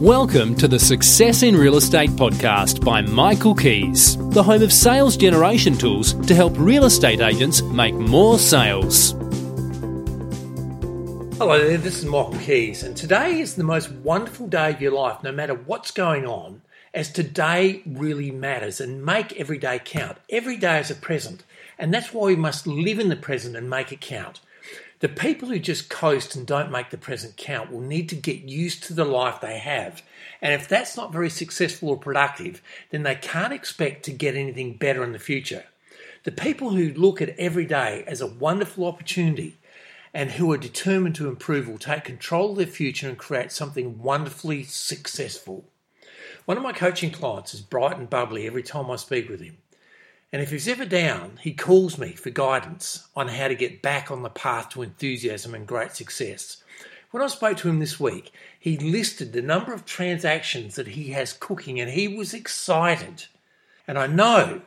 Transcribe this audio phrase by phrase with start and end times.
[0.00, 5.14] Welcome to the Success in Real Estate podcast by Michael Kies, the home of sales
[5.14, 9.10] generation tools to help real estate agents make more sales.
[11.36, 14.92] Hello there, this is Michael Kies, and today is the most wonderful day of your
[14.92, 16.62] life, no matter what's going on,
[16.94, 20.16] as today really matters and make every day count.
[20.30, 21.44] Every day is a present,
[21.78, 24.40] and that's why we must live in the present and make it count.
[25.00, 28.42] The people who just coast and don't make the present count will need to get
[28.42, 30.02] used to the life they have.
[30.42, 34.74] And if that's not very successful or productive, then they can't expect to get anything
[34.74, 35.64] better in the future.
[36.24, 39.56] The people who look at every day as a wonderful opportunity
[40.12, 44.02] and who are determined to improve will take control of their future and create something
[44.02, 45.64] wonderfully successful.
[46.44, 49.58] One of my coaching clients is bright and bubbly every time I speak with him.
[50.32, 54.10] And if he's ever down, he calls me for guidance on how to get back
[54.10, 56.62] on the path to enthusiasm and great success.
[57.10, 61.08] When I spoke to him this week, he listed the number of transactions that he
[61.08, 63.26] has cooking and he was excited.
[63.88, 64.62] And I know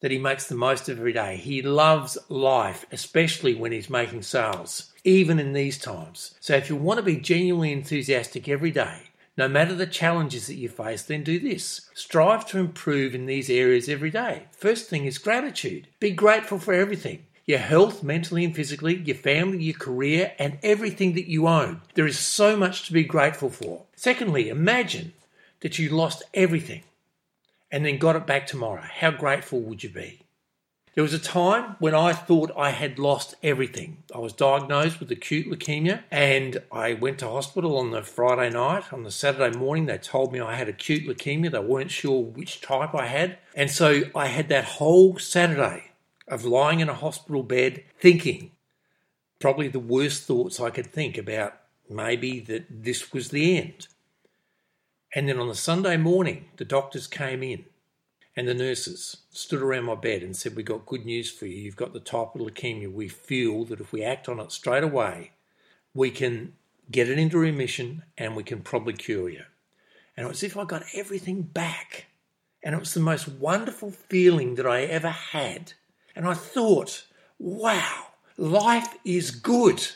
[0.00, 1.36] that he makes the most of every day.
[1.36, 6.34] He loves life, especially when he's making sales, even in these times.
[6.40, 10.56] So if you want to be genuinely enthusiastic every day, no matter the challenges that
[10.56, 11.88] you face, then do this.
[11.94, 14.44] Strive to improve in these areas every day.
[14.52, 15.88] First thing is gratitude.
[16.00, 21.14] Be grateful for everything your health, mentally and physically, your family, your career, and everything
[21.14, 21.80] that you own.
[21.94, 23.82] There is so much to be grateful for.
[23.96, 25.12] Secondly, imagine
[25.60, 26.82] that you lost everything
[27.70, 28.82] and then got it back tomorrow.
[28.82, 30.20] How grateful would you be?
[30.94, 34.02] There was a time when I thought I had lost everything.
[34.14, 38.92] I was diagnosed with acute leukemia and I went to hospital on the Friday night.
[38.92, 41.50] On the Saturday morning, they told me I had acute leukemia.
[41.50, 43.38] They weren't sure which type I had.
[43.56, 45.92] And so I had that whole Saturday
[46.28, 48.50] of lying in a hospital bed thinking
[49.40, 51.54] probably the worst thoughts I could think about
[51.88, 53.88] maybe that this was the end.
[55.14, 57.64] And then on the Sunday morning, the doctors came in
[58.34, 61.56] and the nurses stood around my bed and said, We've got good news for you.
[61.60, 62.90] You've got the type of leukemia.
[62.90, 65.32] We feel that if we act on it straight away,
[65.94, 66.54] we can
[66.90, 69.42] get it into remission and we can probably cure you.
[70.16, 72.06] And it was as if I got everything back.
[72.62, 75.72] And it was the most wonderful feeling that I ever had.
[76.14, 77.06] And I thought,
[77.38, 78.06] wow,
[78.36, 79.86] life is good